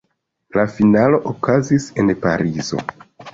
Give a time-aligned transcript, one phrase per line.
[0.59, 2.83] La finalo okazis en Parizo.